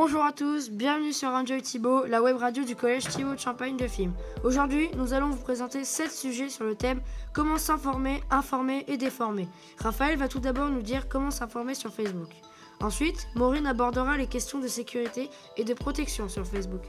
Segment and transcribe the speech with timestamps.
[0.00, 3.76] Bonjour à tous, bienvenue sur Enjoy Thibault, la web radio du collège Thibault de Champagne
[3.76, 4.12] de Film.
[4.44, 7.00] Aujourd'hui, nous allons vous présenter 7 sujets sur le thème
[7.32, 9.48] Comment s'informer, informer et déformer.
[9.76, 12.30] Raphaël va tout d'abord nous dire comment s'informer sur Facebook.
[12.80, 16.82] Ensuite, Maureen abordera les questions de sécurité et de protection sur Facebook.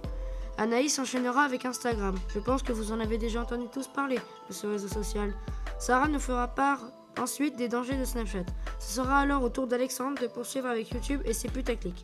[0.60, 2.16] Anaïs enchaînera avec Instagram.
[2.32, 5.34] Je pense que vous en avez déjà entendu tous parler de ce réseau social.
[5.80, 6.82] Sarah nous fera part
[7.20, 8.46] ensuite des dangers de Snapchat.
[8.78, 12.04] Ce sera alors au tour d'Alexandre de poursuivre avec YouTube et ses putaclics.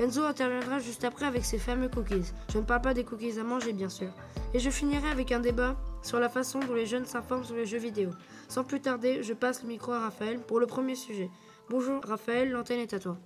[0.00, 2.32] Enzo interviendra juste après avec ses fameux cookies.
[2.52, 4.08] Je ne parle pas des cookies à manger, bien sûr.
[4.52, 7.64] Et je finirai avec un débat sur la façon dont les jeunes s'informent sur les
[7.64, 8.10] jeux vidéo.
[8.48, 11.30] Sans plus tarder, je passe le micro à Raphaël pour le premier sujet.
[11.70, 13.16] Bonjour Raphaël, l'antenne est à toi.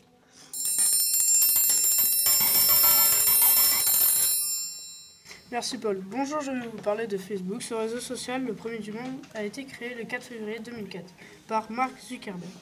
[5.51, 6.03] Merci Paul.
[6.05, 7.63] Bonjour, je vais vous parler de Facebook.
[7.63, 11.05] Ce réseau social, le premier du monde, a été créé le 4 février 2004
[11.47, 12.53] par Mark Zuckerberg.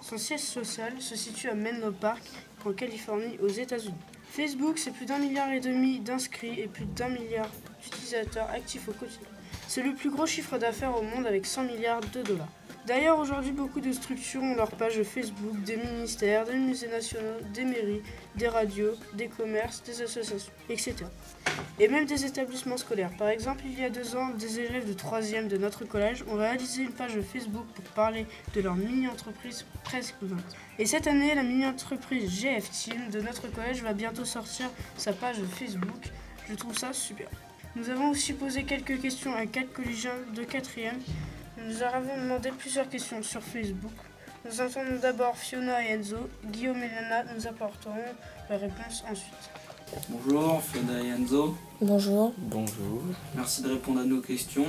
[0.00, 2.22] Son siège social se situe à Menlo Park,
[2.64, 3.94] en Californie, aux États-Unis.
[4.30, 7.48] Facebook, c'est plus d'un milliard et demi d'inscrits et plus d'un milliard
[7.82, 9.28] d'utilisateurs actifs au quotidien.
[9.68, 12.48] C'est le plus gros chiffre d'affaires au monde avec 100 milliards de dollars.
[12.86, 17.64] D'ailleurs, aujourd'hui, beaucoup de structures ont leur page Facebook, des ministères, des musées nationaux, des
[17.64, 18.02] mairies,
[18.36, 20.94] des radios, des commerces, des associations, etc.
[21.80, 23.10] Et même des établissements scolaires.
[23.18, 26.36] Par exemple, il y a deux ans, des élèves de 3e de notre collège ont
[26.36, 30.36] réalisé une page Facebook pour parler de leur mini-entreprise presque 20.
[30.78, 35.38] Et cette année, la mini-entreprise GF Team de notre collège va bientôt sortir sa page
[35.58, 36.12] Facebook.
[36.48, 37.26] Je trouve ça super.
[37.74, 40.94] Nous avons aussi posé quelques questions à quatre collégiens de 4e
[41.66, 43.92] nous avons demandé plusieurs questions sur Facebook.
[44.44, 46.16] Nous entendons d'abord Fiona et Enzo.
[46.52, 47.94] Guillaume et Lana nous apporteront
[48.48, 49.50] la réponse ensuite.
[50.08, 51.56] Bonjour, Fiona et Enzo.
[51.80, 52.32] Bonjour.
[52.38, 53.02] Bonjour.
[53.34, 54.66] Merci de répondre à nos questions.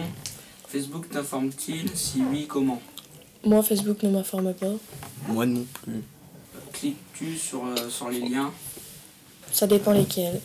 [0.67, 2.81] Facebook t'informe-t-il Si oui, comment?
[3.45, 4.73] Moi, Facebook ne m'informe pas.
[5.27, 6.03] Moi non plus.
[6.73, 8.51] Cliques-tu sur, euh, sur les liens?
[9.51, 10.41] Ça dépend lesquels.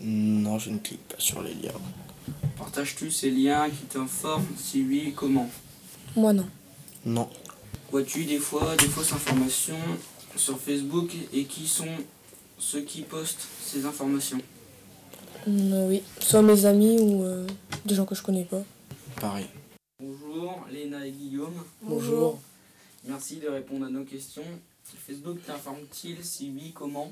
[0.00, 1.72] Non, je ne clique pas sur les liens.
[2.56, 5.48] Partages-tu ces liens qui t'informent Si oui, comment?
[6.16, 6.46] Moi, non.
[7.06, 7.28] Non.
[7.90, 9.78] Vois-tu des fois des fausses informations
[10.36, 11.94] sur Facebook et qui sont
[12.58, 14.40] ceux qui postent ces informations?
[15.46, 16.02] Mm, oui.
[16.20, 17.46] Soit mes amis ou euh,
[17.84, 18.62] des gens que je connais pas.
[19.20, 19.46] Pareil.
[20.00, 21.64] Bonjour, Léna et Guillaume.
[21.80, 22.40] Bonjour.
[23.04, 24.42] Merci de répondre à nos questions.
[25.06, 26.22] Facebook t'informe-t-il?
[26.24, 27.10] Si oui, comment?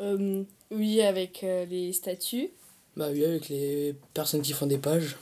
[0.00, 2.50] Euh, oui, avec euh, les statuts.
[2.96, 5.16] Bah oui, avec les personnes qui font des pages.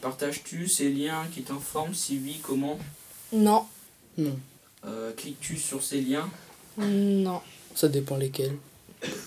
[0.00, 2.78] Partages-tu ces liens qui t'informent Si oui, comment
[3.32, 3.64] Non.
[4.18, 4.36] Non.
[4.84, 6.28] Euh, Cliques-tu sur ces liens
[6.78, 7.40] Non.
[7.74, 8.56] Ça dépend lesquels.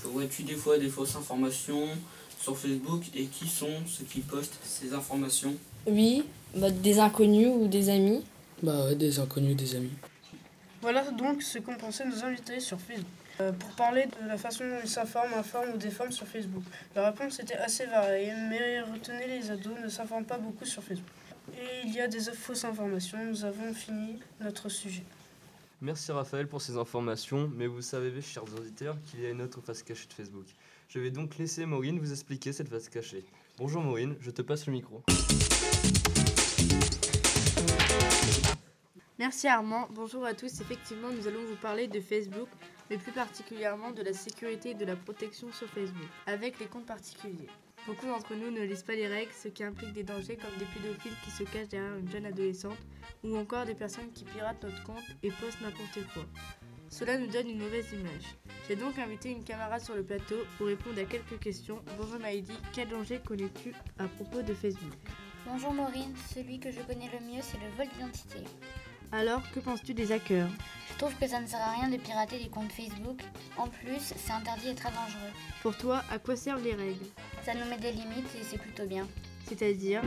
[0.04, 1.88] Vois-tu des fois des fausses informations
[2.42, 5.54] sur Facebook et qui sont ceux qui postent ces informations
[5.88, 6.24] Oui,
[6.56, 8.24] bah, des inconnus ou des amis.
[8.64, 9.92] Bah ouais, des inconnus, des amis.
[10.82, 13.06] Voilà donc ce qu'ont pensé nos invités sur Facebook.
[13.42, 16.64] Euh, pour parler de la façon dont ils s'informent, informent ou déforment sur Facebook.
[16.96, 21.06] La réponse était assez variée, mais retenez les ados ne s'informent pas beaucoup sur Facebook.
[21.54, 23.18] Et il y a des fausses informations.
[23.26, 25.04] Nous avons fini notre sujet.
[25.82, 29.60] Merci Raphaël pour ces informations, mais vous savez, chers auditeurs, qu'il y a une autre
[29.60, 30.46] face cachée de Facebook.
[30.88, 33.26] Je vais donc laisser Maureen vous expliquer cette face cachée.
[33.58, 35.04] Bonjour Maureen, je te passe le micro.
[39.20, 40.62] Merci Armand, bonjour à tous.
[40.62, 42.48] Effectivement, nous allons vous parler de Facebook,
[42.90, 46.86] mais plus particulièrement de la sécurité et de la protection sur Facebook, avec les comptes
[46.86, 47.50] particuliers.
[47.88, 50.66] Beaucoup d'entre nous ne lisent pas les règles, ce qui implique des dangers comme des
[50.66, 52.78] pédophiles qui se cachent derrière une jeune adolescente,
[53.24, 56.26] ou encore des personnes qui piratent notre compte et postent n'importe quoi.
[56.90, 58.36] Cela nous donne une mauvaise image.
[58.68, 61.84] J'ai donc invité une camarade sur le plateau pour répondre à quelques questions.
[61.98, 64.94] Bonjour Maïdi, quel danger connais-tu à propos de Facebook?
[65.46, 68.40] Bonjour Maureen, celui que je connais le mieux c'est le vol d'identité.
[69.16, 70.50] Alors, que penses-tu des hackers
[70.92, 73.22] Je trouve que ça ne sert à rien de pirater les comptes Facebook.
[73.56, 75.32] En plus, c'est interdit et très dangereux.
[75.62, 77.06] Pour toi, à quoi servent les règles
[77.42, 79.08] Ça nous met des limites et c'est plutôt bien.
[79.48, 80.02] C'est-à-dire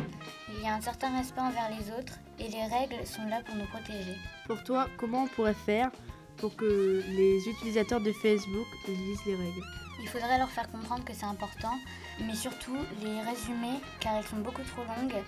[0.55, 3.55] Il y a un certain respect envers les autres et les règles sont là pour
[3.55, 4.15] nous protéger.
[4.47, 5.91] Pour toi, comment on pourrait faire
[6.37, 9.65] pour que les utilisateurs de Facebook lisent les règles
[10.03, 11.79] Il faudrait leur faire comprendre que c'est important,
[12.27, 15.23] mais surtout les résumer car elles sont beaucoup trop longues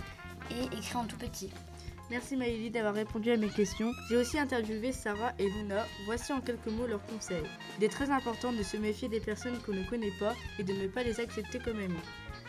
[0.50, 1.50] et écrites en tout petit.
[2.11, 3.93] Merci Maëlie d'avoir répondu à mes questions.
[4.09, 5.87] J'ai aussi interviewé Sarah et Luna.
[6.07, 7.45] Voici en quelques mots leurs conseils.
[7.79, 10.73] Il est très important de se méfier des personnes qu'on ne connaît pas et de
[10.73, 11.95] ne pas les accepter comme amis.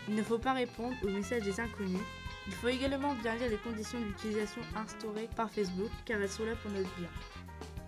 [0.08, 2.02] Il ne faut pas répondre aux messages des inconnus.
[2.48, 6.56] Il faut également bien lire les conditions d'utilisation instaurées par Facebook car elles sont là
[6.60, 7.08] pour notre bien.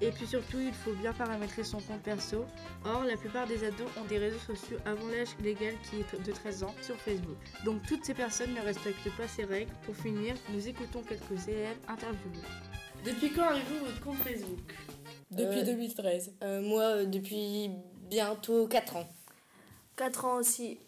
[0.04, 2.44] Et puis surtout, il faut bien paramétrer son compte perso.
[2.84, 6.30] Or, la plupart des ados ont des réseaux sociaux avant l'âge légal qui est de
[6.30, 7.38] 13 ans sur Facebook.
[7.64, 9.72] Donc toutes ces personnes ne respectent pas ces règles.
[9.86, 12.44] Pour finir, nous écoutons quelques élèves interviewés.
[13.02, 14.74] Depuis quand avez-vous votre compte Facebook?
[15.30, 16.34] Depuis Euh, 2013.
[16.42, 17.70] Euh, moi, euh, depuis
[18.10, 19.08] bientôt 4 ans.
[19.96, 20.80] 4 ans aussi.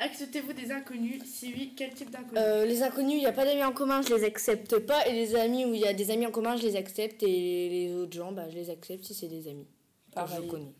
[0.00, 3.44] Acceptez-vous des inconnus Si oui, quel type d'inconnus Euh, les inconnus, il n'y a pas
[3.44, 5.06] d'amis en commun, je les accepte pas.
[5.06, 7.22] Et les amis où il y a des amis en commun, je les accepte.
[7.22, 9.66] Et les autres gens, bah, je les accepte si c'est des amis.
[9.66, 10.48] que je Pareil.
[10.48, 10.72] connais.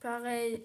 [0.00, 0.62] Pareil.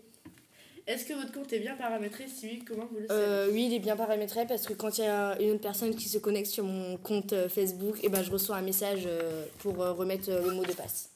[0.87, 3.65] Est-ce que votre compte est bien paramétré Si oui, comment vous le savez Euh, oui,
[3.65, 6.19] il est bien paramétré parce que quand il y a une autre personne qui se
[6.19, 9.93] connecte sur mon compte euh, Facebook, et ben, je reçois un message euh, pour euh,
[9.93, 11.09] remettre euh, le mot de passe.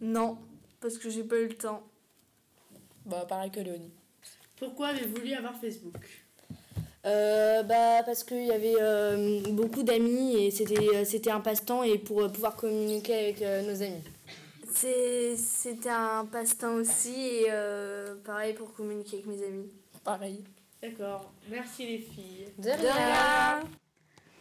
[0.00, 0.38] Non,
[0.80, 1.82] parce que j'ai pas eu le temps.
[3.04, 3.90] Bah, pareil que Léonie.
[4.56, 5.96] Pourquoi avez-vous voulu avoir Facebook?
[7.06, 11.84] Euh, bah, parce qu'il y avait euh, beaucoup d'amis et c'était, euh, c'était un passe-temps
[11.84, 14.02] et pour euh, pouvoir communiquer avec euh, nos amis.
[14.74, 19.70] C'est- C'était un passe-temps aussi et euh, pareil pour communiquer avec mes amis.
[20.04, 20.42] Pareil.
[20.82, 22.46] D'accord, merci les filles.
[22.58, 23.60] De De rien.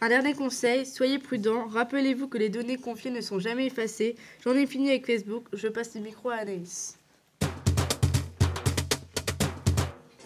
[0.01, 4.15] Un dernier conseil, soyez prudents, rappelez-vous que les données confiées ne sont jamais effacées.
[4.44, 6.97] J'en ai fini avec Facebook, je passe le micro à Anaïs.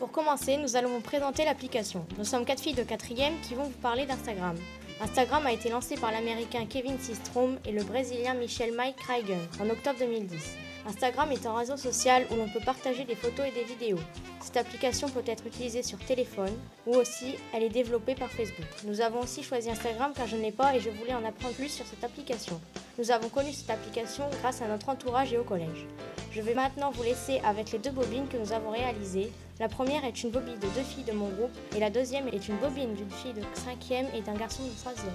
[0.09, 2.03] Pour commencer, nous allons vous présenter l'application.
[2.17, 4.55] Nous sommes quatre filles de quatrième qui vont vous parler d'Instagram.
[4.99, 9.69] Instagram a été lancé par l'américain Kevin Systrom et le brésilien Michel Mike Kraigen en
[9.69, 10.57] octobre 2010.
[10.87, 13.99] Instagram est un réseau social où l'on peut partager des photos et des vidéos.
[14.41, 16.57] Cette application peut être utilisée sur téléphone
[16.87, 18.65] ou aussi elle est développée par Facebook.
[18.85, 21.53] Nous avons aussi choisi Instagram car je ne l'ai pas et je voulais en apprendre
[21.53, 22.59] plus sur cette application.
[22.97, 25.85] Nous avons connu cette application grâce à notre entourage et au collège.
[26.31, 29.31] Je vais maintenant vous laisser avec les deux bobines que nous avons réalisées.
[29.59, 32.47] La première est une bobine de deux filles de mon groupe et la deuxième est
[32.47, 35.11] une bobine d'une fille de 5e et d'un garçon de 3e.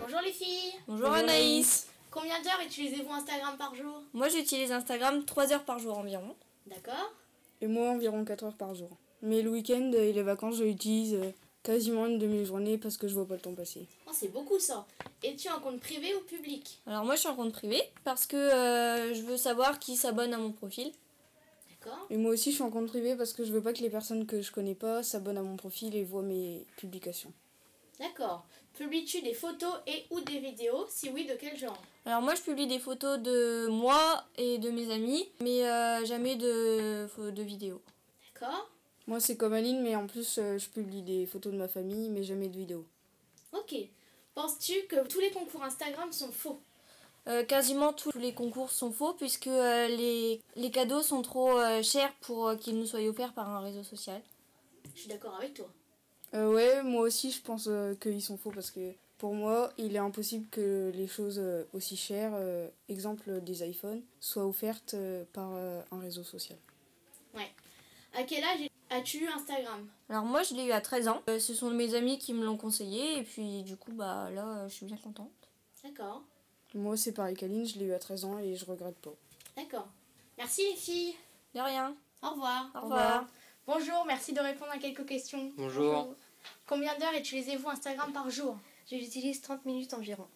[0.00, 1.88] Bonjour les filles Bonjour Anaïs.
[2.10, 4.00] Combien d'heures utilisez-vous Instagram par jour?
[4.14, 6.34] Moi j'utilise Instagram 3 heures par jour environ.
[6.66, 7.12] D'accord
[7.60, 8.88] Et moi, environ 4 heures par jour.
[9.20, 11.30] Mais le week-end et les vacances, je l'utilise euh,
[11.62, 13.86] quasiment une demi-journée parce que je vois pas le temps passer.
[14.06, 14.86] Oh, c'est beaucoup ça.
[15.22, 16.80] Es-tu en compte privé ou public?
[16.86, 20.32] Alors moi je suis en compte privé parce que euh, je veux savoir qui s'abonne
[20.32, 20.90] à mon profil.
[21.84, 23.80] D'accord Et moi aussi, je suis en compte privé parce que je veux pas que
[23.80, 27.32] les personnes que je connais pas s'abonnent à mon profil et voient mes publications.
[27.98, 28.46] D'accord.
[28.76, 30.86] Publies-tu des photos et ou des vidéos?
[30.88, 31.80] Si oui, de quel genre?
[32.06, 36.34] Alors moi je publie des photos de moi et de mes amis, mais euh, jamais
[36.36, 37.80] de, de vidéos.
[38.34, 38.68] D'accord
[39.06, 42.08] Moi, c'est comme Aline, mais en plus, euh, je publie des photos de ma famille,
[42.10, 42.84] mais jamais de vidéos.
[43.52, 43.74] Ok.
[44.34, 46.60] Penses-tu que tous les concours Instagram sont faux?
[47.26, 51.82] Euh, quasiment tous les concours sont faux puisque euh, les, les cadeaux sont trop euh,
[51.82, 54.20] chers pour euh, qu'ils nous soient offerts par un réseau social.
[54.94, 55.66] Je suis d'accord avec toi.
[56.34, 59.94] Euh, ouais, moi aussi, je pense euh, qu'ils sont faux parce que pour moi, il
[59.94, 65.24] est impossible que les choses euh, aussi chères, euh, exemple des iPhones, soient offertes euh,
[65.32, 66.58] par euh, un réseau social.
[67.34, 67.50] Ouais.
[68.12, 69.88] À quel âge as-tu eu Instagram?
[70.08, 71.22] Alors moi je l'ai eu à 13 ans.
[71.28, 74.46] Euh, ce sont mes amis qui me l'ont conseillé et puis du coup bah là
[74.46, 75.32] euh, je suis bien contente.
[75.82, 76.22] D'accord.
[76.74, 79.14] Moi, c'est pareil qu'Aline, je l'ai eu à 13 ans et je regrette pas.
[79.56, 79.86] D'accord.
[80.36, 81.14] Merci les filles.
[81.54, 81.94] De rien.
[82.22, 82.70] Au revoir.
[82.74, 83.26] Au revoir.
[83.66, 85.52] Bonjour, merci de répondre à quelques questions.
[85.56, 86.14] Bonjour.
[86.66, 88.58] Combien d'heures utilisez-vous Instagram par jour
[88.90, 90.26] Je l'utilise 30 minutes environ.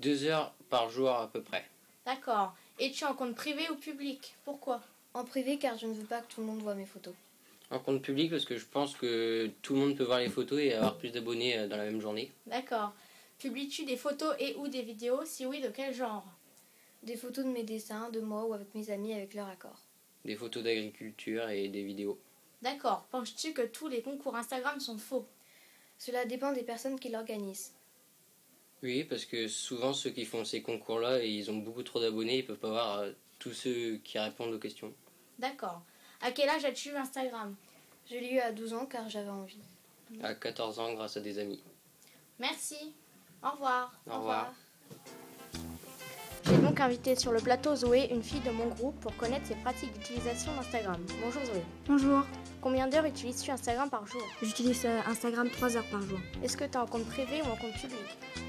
[0.00, 1.64] Deux heures par jour à peu près.
[2.04, 2.54] D'accord.
[2.78, 4.34] Es-tu en compte privé ou public?
[4.44, 4.82] Pourquoi?
[5.14, 7.14] En privé car je ne veux pas que tout le monde voit mes photos.
[7.70, 10.60] En compte public parce que je pense que tout le monde peut voir les photos
[10.60, 12.30] et avoir plus d'abonnés euh, dans la même journée.
[12.46, 12.92] D'accord.
[13.40, 16.26] Publies-tu des photos et ou des vidéos Si oui, de quel genre
[17.02, 19.80] Des photos de mes dessins, de moi ou avec mes amis avec leur accord.
[20.26, 22.20] Des photos d'agriculture et des vidéos.
[22.60, 23.06] D'accord.
[23.10, 25.26] Penses-tu que tous les concours Instagram sont faux
[25.96, 27.72] Cela dépend des personnes qui l'organisent.
[28.82, 32.46] Oui, parce que souvent ceux qui font ces concours-là, ils ont beaucoup trop d'abonnés, ils
[32.46, 34.92] peuvent pas voir euh, tous ceux qui répondent aux questions.
[35.38, 35.80] D'accord.
[36.20, 37.56] À quel âge as-tu eu Instagram
[38.04, 39.62] Je l'ai eu à 12 ans car j'avais envie.
[40.22, 41.62] À 14 ans grâce à des amis.
[42.38, 42.94] Merci.
[43.42, 43.92] Au revoir.
[44.10, 44.52] Au revoir.
[46.44, 49.54] J'ai donc invité sur le plateau Zoé, une fille de mon groupe, pour connaître ses
[49.56, 50.96] pratiques d'utilisation d'Instagram.
[51.22, 51.62] Bonjour Zoé.
[51.86, 52.22] Bonjour.
[52.60, 54.22] Combien d'heures utilises-tu Instagram par jour?
[54.42, 56.18] J'utilise euh, Instagram 3 heures par jour.
[56.42, 57.98] Est-ce que tu es en compte privé ou en compte public?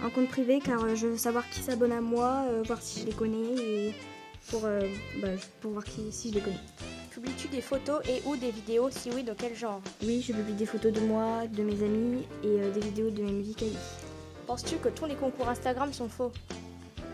[0.03, 3.01] En compte privé car euh, je veux savoir qui s'abonne à moi, euh, voir si
[3.01, 3.95] je les connais et
[4.49, 4.81] pour, euh,
[5.21, 5.29] bah,
[5.61, 6.59] pour voir qui, si je les connais.
[7.11, 9.81] Publies-tu des photos et ou des vidéos Si oui, de quel genre?
[10.03, 13.21] Oui, je publie des photos de moi, de mes amis et euh, des vidéos de
[13.21, 13.77] mes musiques à vie.
[14.51, 16.29] Penses-tu que tous les concours Instagram sont faux?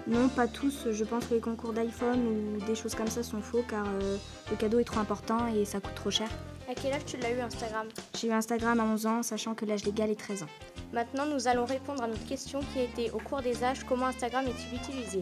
[0.08, 0.88] Non, pas tous.
[0.90, 4.18] Je pense que les concours d'iPhone ou des choses comme ça sont faux car euh,
[4.50, 6.28] le cadeau est trop important et ça coûte trop cher.
[6.68, 7.90] À quel âge tu l'as eu Instagram?
[8.20, 10.50] J'ai eu Instagram à 11 ans, sachant que l'âge légal est 13 ans.
[10.94, 14.46] Maintenant, nous allons répondre à notre question qui était au cours des âges, comment Instagram
[14.48, 15.22] est-il utilisé?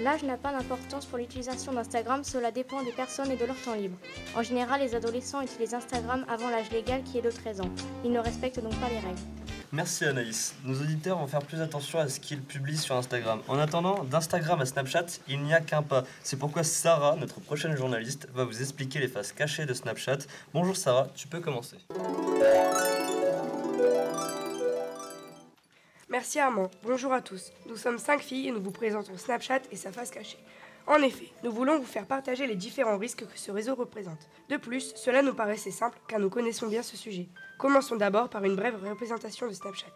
[0.00, 3.74] L'âge n'a pas d'importance pour l'utilisation d'Instagram, cela dépend des personnes et de leur temps
[3.74, 3.96] libre.
[4.36, 7.70] En général, les adolescents utilisent Instagram avant l'âge légal qui est de 13 ans.
[8.04, 9.18] Ils ne respectent donc pas les règles.
[9.76, 10.54] Merci Anaïs.
[10.64, 13.42] Nos auditeurs vont faire plus attention à ce qu'ils publient sur Instagram.
[13.46, 16.04] En attendant, d'Instagram à Snapchat, il n'y a qu'un pas.
[16.22, 20.20] C'est pourquoi Sarah, notre prochaine journaliste, va vous expliquer les faces cachées de Snapchat.
[20.54, 21.76] Bonjour Sarah, tu peux commencer.
[26.08, 26.70] Merci Armand.
[26.82, 27.52] Bonjour à tous.
[27.68, 30.38] Nous sommes cinq filles et nous vous présentons Snapchat et sa face cachée.
[30.88, 34.28] En effet, nous voulons vous faire partager les différents risques que ce réseau représente.
[34.48, 37.26] De plus, cela nous paraissait simple car nous connaissons bien ce sujet.
[37.58, 39.86] Commençons d'abord par une brève représentation de Snapchat.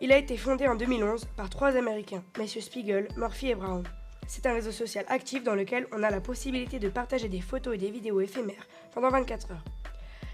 [0.00, 3.82] Il a été fondé en 2011 par trois Américains, messieurs Spiegel, Murphy et Brown.
[4.28, 7.74] C'est un réseau social actif dans lequel on a la possibilité de partager des photos
[7.74, 9.64] et des vidéos éphémères pendant 24 heures.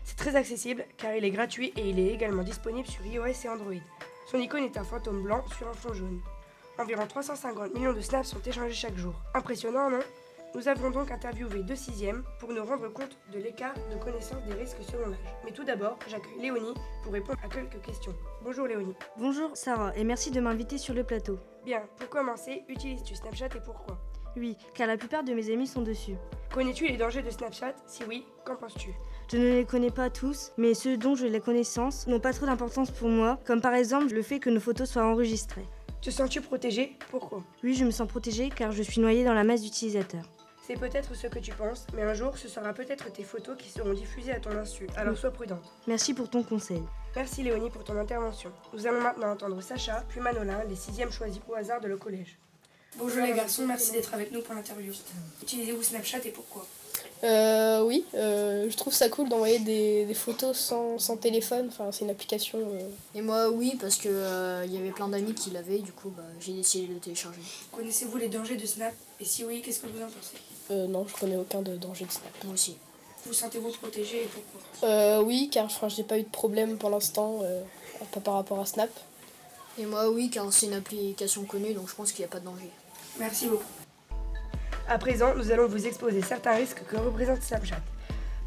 [0.04, 3.48] C'est très accessible car il est gratuit et il est également disponible sur iOS et
[3.48, 3.82] Android.
[4.30, 6.20] Son icône est un fantôme blanc sur un fond jaune.
[6.78, 9.12] Environ 350 millions de snaps sont échangés chaque jour.
[9.34, 9.98] Impressionnant, non?
[10.54, 14.54] Nous avons donc interviewé deux sixièmes pour nous rendre compte de l'écart de connaissance des
[14.54, 15.18] risques selon l'âge.
[15.44, 18.14] Mais tout d'abord, j'accueille Léonie pour répondre à quelques questions.
[18.44, 18.94] Bonjour Léonie.
[19.16, 21.40] Bonjour Sarah et merci de m'inviter sur le plateau.
[21.64, 23.98] Bien, pour commencer, utilises-tu Snapchat et pourquoi?
[24.36, 26.14] Oui, car la plupart de mes amis sont dessus.
[26.54, 27.74] Connais-tu les dangers de Snapchat?
[27.86, 28.90] Si oui, qu'en penses-tu?
[29.32, 32.46] Je ne les connais pas tous, mais ceux dont j'ai la connaissance n'ont pas trop
[32.46, 35.66] d'importance pour moi, comme par exemple le fait que nos photos soient enregistrées.
[36.00, 36.96] Te sens-tu protégé?
[37.10, 37.42] Pourquoi?
[37.64, 40.24] Oui, je me sens protégée car je suis noyée dans la masse d'utilisateurs.
[40.64, 43.68] C'est peut-être ce que tu penses, mais un jour ce sera peut-être tes photos qui
[43.68, 45.64] seront diffusées à ton insu, alors sois prudente.
[45.86, 46.82] Merci pour ton conseil.
[47.16, 48.52] Merci Léonie pour ton intervention.
[48.74, 52.38] Nous allons maintenant entendre Sacha, puis Manolin, les sixièmes choisis au hasard de le collège.
[52.96, 54.92] Bonjour les garçons, merci d'être avec nous pour l'interview.
[55.42, 56.66] Utilisez-vous Snapchat et pourquoi?
[57.24, 61.66] Euh, oui, euh, je trouve ça cool d'envoyer des, des photos sans, sans téléphone.
[61.68, 62.58] Enfin, c'est une application.
[62.58, 62.88] euh.
[63.14, 66.10] Et moi, oui, parce que euh, il y avait plein d'amis qui l'avaient, du coup,
[66.10, 67.40] bah, j'ai décidé de le télécharger.
[67.72, 68.94] Connaissez-vous les dangers de Snap?
[69.20, 70.36] Et si oui, qu'est-ce que vous en pensez?
[70.70, 72.32] Euh, non, je connais aucun de danger de Snap.
[72.44, 72.76] Moi aussi.
[73.26, 74.88] Vous sentez-vous protégé et pourquoi?
[74.88, 77.62] Euh, oui, car enfin, je n'ai pas eu de problème pour l'instant, euh,
[78.12, 78.90] pas par rapport à Snap.
[79.76, 82.40] Et moi, oui, car c'est une application connue, donc je pense qu'il n'y a pas
[82.40, 82.70] de danger.
[83.18, 83.64] Merci beaucoup.
[84.90, 87.82] À présent, nous allons vous exposer certains risques que représente Snapchat.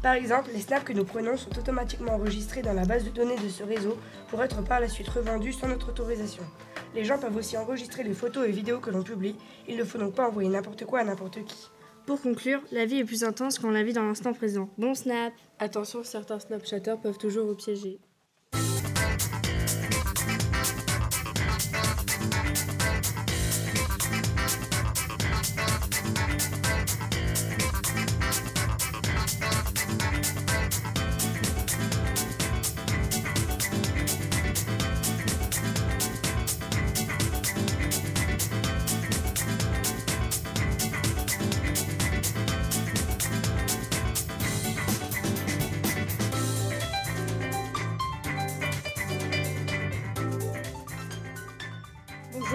[0.02, 3.38] Par exemple, les snaps que nous prenons sont automatiquement enregistrés dans la base de données
[3.38, 3.96] de ce réseau
[4.28, 6.42] pour être par la suite revendus sans notre autorisation.
[6.96, 9.36] Les gens peuvent aussi enregistrer les photos et vidéos que l'on publie,
[9.68, 11.70] il ne faut donc pas envoyer n'importe quoi à n'importe qui.
[12.06, 14.68] Pour conclure, la vie est plus intense quand on la vit dans l'instant présent.
[14.78, 18.00] Bon snap Attention, certains Snapchatters peuvent toujours vous piéger.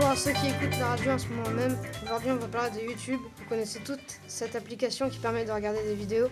[0.07, 1.77] Bonjour à ceux qui écoutent la radio en ce moment même.
[2.05, 3.19] Aujourd'hui, on va parler de YouTube.
[3.39, 6.27] Vous connaissez toute cette application qui permet de regarder des vidéos.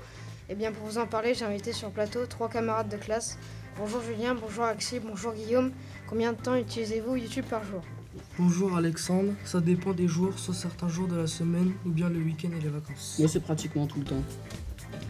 [0.48, 3.38] Et bien, pour vous en parler, j'ai invité sur le plateau trois camarades de classe.
[3.78, 5.74] Bonjour Julien, bonjour Axel, bonjour Guillaume.
[6.08, 7.82] Combien de temps utilisez-vous YouTube par jour?
[8.40, 12.20] Bonjour Alexandre, ça dépend des jours, soit certains jours de la semaine ou bien le
[12.20, 13.18] week-end et les vacances.
[13.20, 14.24] Moi, c'est pratiquement tout le temps.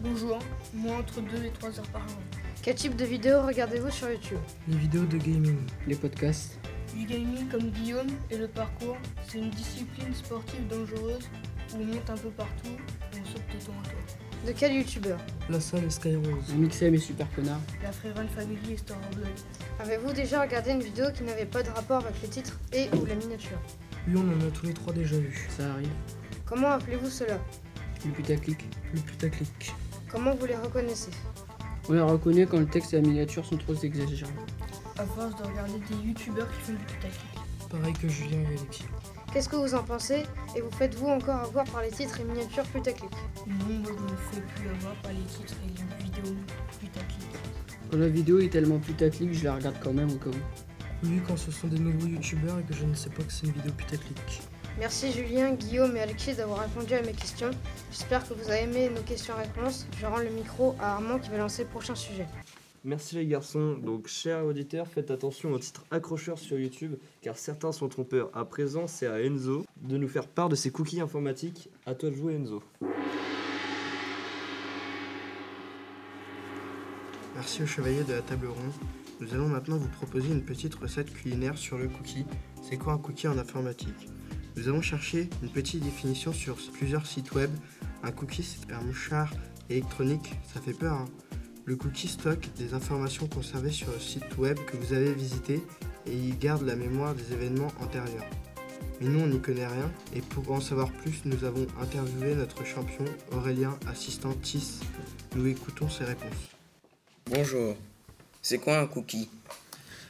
[0.01, 0.39] Bonjour,
[0.73, 2.17] moi entre 2 et 3 heures par jour.
[2.63, 4.39] Quel type de vidéos regardez-vous sur YouTube?
[4.67, 5.57] Les vidéos de gaming.
[5.85, 6.57] Les podcasts.
[6.95, 8.95] Du gaming comme Guillaume et le parcours,
[9.27, 11.29] c'est une discipline sportive dangereuse
[11.73, 12.69] où on monte un peu partout
[13.13, 13.99] et on saute de tour en tour.
[14.47, 15.17] De quel YouTubeur?
[15.49, 16.53] La salle et Skyrose.
[16.55, 17.59] Mixem et Super Connard.
[17.83, 18.97] La Freerun Family et Star.
[19.79, 23.05] Avez-vous déjà regardé une vidéo qui n'avait pas de rapport avec le titre et ou
[23.05, 23.59] la miniature?
[24.07, 25.49] Oui, on en a tous les trois déjà vu.
[25.49, 25.91] Ça arrive.
[26.45, 27.39] Comment appelez-vous cela?
[28.05, 28.63] Le putaclic.
[28.93, 29.73] Le putaclic.
[30.09, 31.11] Comment vous les reconnaissez?
[31.89, 34.31] On les reconnaît quand le texte et la miniature sont trop exagérés.
[34.97, 37.35] À force de regarder des youtubeurs qui font du putaclic.
[37.69, 38.85] Pareil que Julien et Alexis.
[39.33, 40.23] Qu'est-ce que vous en pensez
[40.55, 43.11] Et vous faites-vous encore avoir par les titres et miniatures putaclic?
[43.45, 46.35] Non, moi je me fais plus avoir par les titres et les vidéos
[46.79, 47.27] putaclic.
[47.91, 51.03] Quand la vidéo est tellement putaclic, je la regarde quand même au cas où.
[51.03, 53.47] Oui, quand ce sont des nouveaux youtubeurs et que je ne sais pas que c'est
[53.47, 54.41] une vidéo putaclic.
[54.79, 57.51] Merci Julien, Guillaume et Alexis d'avoir répondu à mes questions.
[57.91, 59.87] J'espère que vous avez aimé nos questions-réponses.
[59.99, 62.25] Je rends le micro à Armand qui va lancer le prochain sujet.
[62.87, 63.79] Merci les garçons.
[63.79, 68.29] Donc, chers auditeurs, faites attention aux titres accrocheurs sur YouTube, car certains sont trompeurs.
[68.35, 71.71] À présent, c'est à Enzo de nous faire part de ses cookies informatiques.
[71.87, 72.61] À toi de jouer, Enzo.
[77.33, 78.73] Merci aux chevaliers de la table ronde.
[79.19, 82.27] Nous allons maintenant vous proposer une petite recette culinaire sur le cookie.
[82.61, 84.09] C'est quoi un cookie en informatique?
[84.57, 87.49] Nous avons cherché une petite définition sur plusieurs sites web.
[88.03, 89.33] Un cookie, c'est un mouchard
[89.71, 90.93] électronique, ça fait peur.
[90.93, 91.24] hein
[91.65, 95.61] le cookie stocke des informations conservées sur le site web que vous avez visité
[96.05, 98.25] et il garde la mémoire des événements antérieurs.
[99.01, 102.63] Mais nous, on n'y connaît rien, et pour en savoir plus, nous avons interviewé notre
[102.63, 104.79] champion, Aurélien, assistant TIS.
[105.35, 106.31] Nous écoutons ses réponses.
[107.25, 107.75] Bonjour,
[108.41, 109.27] c'est quoi un cookie?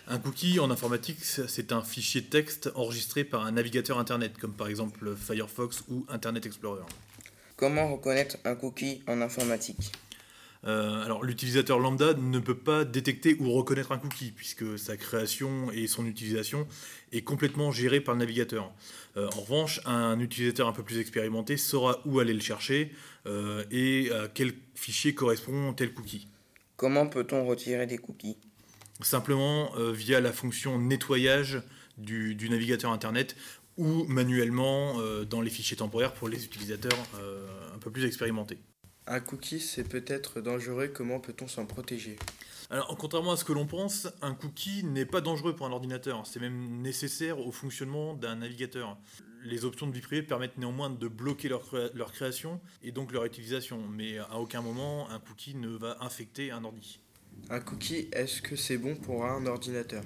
[0.08, 4.68] Un cookie en informatique, c'est un fichier texte enregistré par un navigateur Internet, comme par
[4.68, 6.84] exemple Firefox ou Internet Explorer.
[7.56, 9.94] Comment reconnaître un cookie en informatique?
[10.66, 15.72] Euh, alors l'utilisateur lambda ne peut pas détecter ou reconnaître un cookie puisque sa création
[15.72, 16.68] et son utilisation
[17.12, 18.72] est complètement gérée par le navigateur.
[19.16, 22.92] Euh, en revanche, un utilisateur un peu plus expérimenté saura où aller le chercher
[23.28, 26.28] euh, et à quel fichier correspond tel cookie.
[26.78, 28.38] Comment peut-on retirer des cookies?
[29.02, 31.62] Simplement via la fonction nettoyage
[31.98, 33.36] du, du navigateur Internet
[33.78, 34.96] ou manuellement
[35.30, 36.98] dans les fichiers temporaires pour les utilisateurs
[37.74, 38.58] un peu plus expérimentés.
[39.08, 42.18] Un cookie, c'est peut-être dangereux, comment peut-on s'en protéger?
[42.72, 46.26] Alors, contrairement à ce que l'on pense, un cookie n'est pas dangereux pour un ordinateur,
[46.26, 48.98] c'est même nécessaire au fonctionnement d'un navigateur.
[49.44, 53.26] Les options de vie privée permettent néanmoins de bloquer leur, leur création et donc leur
[53.26, 57.00] utilisation, mais à aucun moment un cookie ne va infecter un ordi.
[57.50, 60.04] Un cookie, est-ce que c'est bon pour un ordinateur?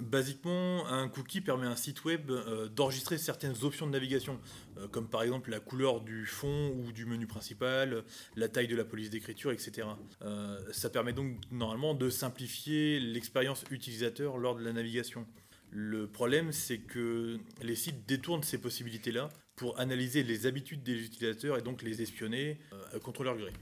[0.00, 4.40] Basiquement, un cookie permet à un site web euh, d'enregistrer certaines options de navigation,
[4.78, 8.04] euh, comme par exemple la couleur du fond ou du menu principal,
[8.36, 9.88] la taille de la police d'écriture, etc.
[10.22, 15.26] Euh, ça permet donc normalement de simplifier l'expérience utilisateur lors de la navigation.
[15.70, 21.58] Le problème, c'est que les sites détournent ces possibilités-là pour analyser les habitudes des utilisateurs
[21.58, 22.58] et donc les espionner
[23.02, 23.52] contre leur gré.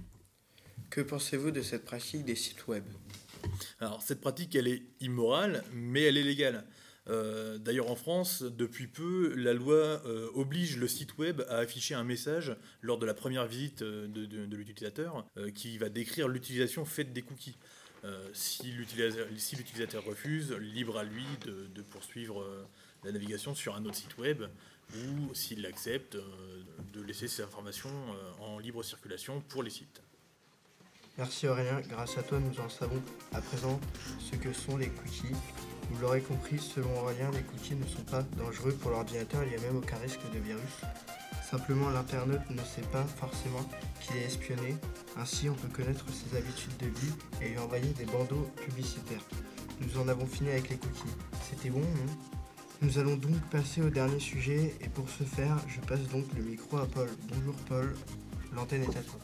[0.90, 2.84] Que pensez-vous de cette pratique des sites web?
[3.80, 6.64] Alors cette pratique, elle est immorale, mais elle est légale.
[7.08, 11.94] Euh, d'ailleurs en France, depuis peu, la loi euh, oblige le site web à afficher
[11.94, 17.12] un message lors de la première visite euh, de, l'utilisateur qui va décrire l'utilisation faite
[17.12, 17.56] des cookies.
[18.32, 22.44] si l'utilisateur refuse, libre à lui de, poursuivre
[23.04, 24.42] la navigation sur un autre site web
[24.94, 26.16] ou s'il l'accepte,
[26.92, 27.92] de laisser ces informations
[28.40, 30.02] en libre circulation pour les sites.
[31.18, 33.02] Merci Aurélien, grâce à toi nous en savons
[33.34, 33.80] à présent
[34.20, 35.34] ce que sont les cookies.
[35.90, 39.56] Vous l'aurez compris, selon Aurélien, les cookies ne sont pas dangereux pour l'ordinateur, il n'y
[39.56, 40.80] a même aucun risque de virus.
[41.50, 43.68] Simplement l'internaute ne sait pas forcément
[44.00, 44.76] qu'il est espionné,
[45.16, 49.24] ainsi on peut connaître ses habitudes de vie et lui envoyer des bandeaux publicitaires.
[49.80, 51.16] Nous en avons fini avec les cookies.
[51.50, 52.12] C'était bon, non?
[52.80, 56.44] Nous allons donc passer au dernier sujet et pour ce faire, je passe donc le
[56.44, 57.08] micro à Paul.
[57.34, 57.96] Bonjour Paul,
[58.54, 59.18] l'antenne est à toi.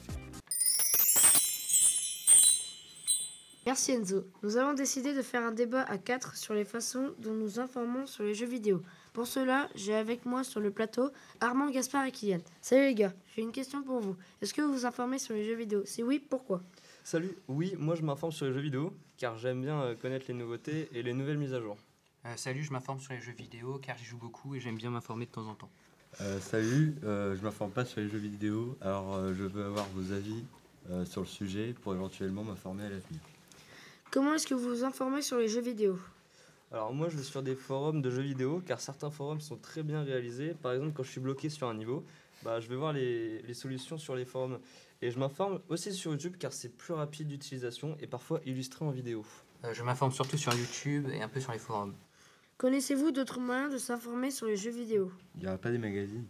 [3.67, 4.25] Merci Enzo.
[4.43, 8.07] Nous avons décidé de faire un débat à quatre sur les façons dont nous informons
[8.07, 8.83] sur les jeux vidéo.
[9.15, 12.41] Pour cela, j'ai avec moi sur le plateau Armand, Gaspard et Kylian.
[12.61, 14.17] Salut les gars, j'ai une question pour vous.
[14.43, 15.83] Est-ce que vous vous informez sur les jeux vidéo?
[15.87, 16.61] Si oui, pourquoi?
[17.05, 20.35] Salut, oui, moi je m'informe sur les jeux vidéo car j'aime bien euh, connaître les
[20.35, 21.79] nouveautés et les nouvelles mises à jour.
[22.27, 24.91] Euh, salut, je m'informe sur les jeux vidéo car j'y joue beaucoup et j'aime bien
[24.91, 25.71] m'informer de temps en temps.
[26.21, 30.45] Euh, salut, je m'informe pas sur les jeux vidéo, alors je veux avoir vos avis
[31.07, 33.21] sur le sujet pour éventuellement m'informer à l'avenir.
[34.11, 35.99] Comment est-ce que vous vous informez sur les jeux vidéo?
[36.73, 39.83] Alors moi je vais sur des forums de jeux vidéo car certains forums sont très
[39.83, 40.55] bien réalisés.
[40.61, 42.05] Par exemple quand je suis bloqué sur un niveau,
[42.43, 44.59] bah, je vais voir les, solutions sur les forums.
[45.03, 48.91] Et je m'informe aussi sur YouTube car c'est plus rapide d'utilisation et parfois illustré en
[48.91, 49.25] vidéo.
[49.65, 51.95] Euh, je m'informe surtout sur YouTube et un peu sur les forums.
[52.57, 55.13] Connaissez-vous d'autres moyens de s'informer sur les jeux vidéo?
[55.37, 56.27] Il n'y a pas des magazines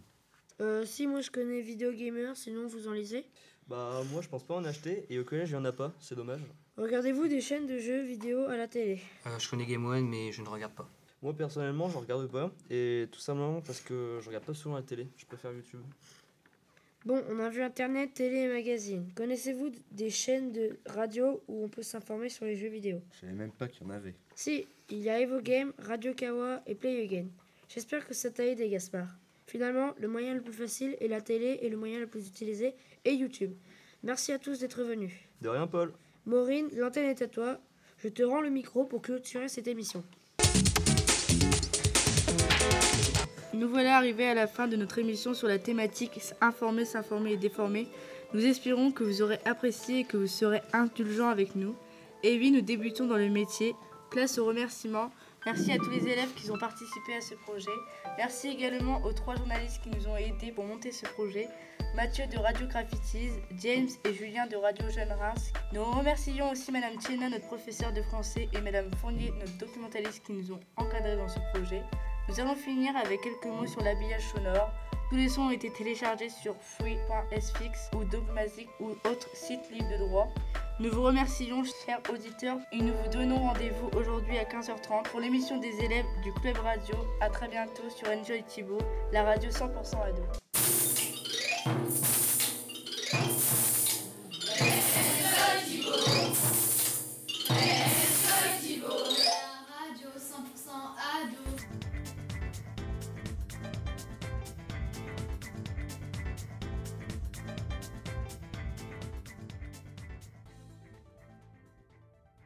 [0.61, 3.25] euh, Si, moi je connais Video Gamer, sinon vous en lisez?
[3.67, 5.93] Bah moi je pense pas en acheter et au collège il n'y en a pas,
[5.99, 6.41] c'est dommage.
[6.77, 8.99] Regardez-vous des chaînes de jeux vidéo à la télé?
[9.27, 10.89] Euh, Je connais Game One, mais je ne regarde pas.
[11.21, 14.81] Moi personnellement, je regarde pas, et tout simplement parce que je regarde pas souvent la
[14.83, 15.07] télé.
[15.17, 15.79] Je préfère YouTube.
[17.05, 19.07] Bon, on a vu Internet, télé et magazine.
[19.15, 22.99] Connaissez-vous des chaînes de radio où on peut s'informer sur les jeux vidéo?
[23.13, 24.15] Je savais même pas qu'il y en avait.
[24.35, 27.27] Si, il y a Evo Game, Radio Kawa et Play Again.
[27.69, 29.07] J'espère que ça t'a aidé, Gaspard.
[29.47, 32.73] Finalement, le moyen le plus facile est la télé et le moyen le plus utilisé
[33.05, 33.53] est YouTube.
[34.03, 35.13] Merci à tous d'être venus.
[35.41, 35.93] De rien, Paul.
[36.27, 37.59] Maureen, l'antenne est à toi.
[37.99, 40.03] Je te rends le micro pour clôturer cette émission.
[43.53, 47.37] Nous voilà arrivés à la fin de notre émission sur la thématique Informer, s'informer et
[47.37, 47.87] déformer.
[48.33, 51.75] Nous espérons que vous aurez apprécié et que vous serez indulgents avec nous.
[52.23, 53.75] Et oui, nous débutons dans le métier.
[54.09, 55.11] Place aux remerciements.
[55.45, 57.69] Merci à tous les élèves qui ont participé à ce projet.
[58.17, 61.47] Merci également aux trois journalistes qui nous ont aidés pour monter ce projet.
[61.95, 63.29] Mathieu de Radio Graffitis,
[63.59, 65.53] James et Julien de Radio Jeune Reims.
[65.71, 70.33] Nous remercions aussi Madame Tiena, notre professeur de français, et Madame Fournier, notre documentaliste qui
[70.33, 71.83] nous ont encadrés dans ce projet.
[72.27, 74.71] Nous allons finir avec quelques mots sur l'habillage sonore.
[75.11, 79.97] Tous les sons ont été téléchargés sur free.sfix ou Dogmatic ou autres sites libres de
[80.07, 80.27] droit.
[80.77, 85.57] Nous vous remercions, chers auditeurs, et nous vous donnons rendez-vous aujourd'hui à 15h30 pour l'émission
[85.57, 86.97] des élèves du Club Radio.
[87.21, 88.81] À très bientôt sur Enjoy Thibault,
[89.13, 90.44] la radio 100% ado.